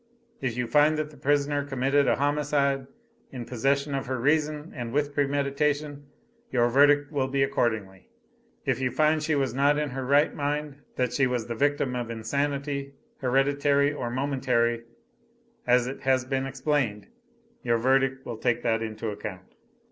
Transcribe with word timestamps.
If 0.41 0.57
you 0.57 0.65
find 0.65 0.97
that 0.97 1.11
the 1.11 1.15
prisoner 1.15 1.63
committed 1.63 2.07
a 2.07 2.15
homicide, 2.15 2.87
in 3.31 3.45
possession 3.45 3.93
of 3.93 4.07
her 4.07 4.19
reason 4.19 4.71
and 4.75 4.91
with 4.91 5.13
premeditation, 5.13 6.07
your 6.51 6.69
verdict 6.69 7.11
will 7.11 7.27
be 7.27 7.43
accordingly. 7.43 8.09
If 8.65 8.79
you 8.79 8.89
find 8.89 9.21
she 9.21 9.35
was 9.35 9.53
not 9.53 9.77
in 9.77 9.91
her 9.91 10.03
right 10.03 10.33
mind, 10.33 10.77
that 10.95 11.13
she 11.13 11.27
was 11.27 11.45
the 11.45 11.53
victim 11.53 11.95
of 11.95 12.09
insanity, 12.09 12.95
hereditary 13.19 13.93
or 13.93 14.09
momentary, 14.09 14.85
as 15.67 15.85
it 15.85 16.01
has 16.01 16.25
been 16.25 16.47
explained, 16.47 17.05
your 17.61 17.77
verdict 17.77 18.25
will 18.25 18.37
take 18.37 18.63
that 18.63 18.81
into 18.81 19.09
account. 19.09 19.53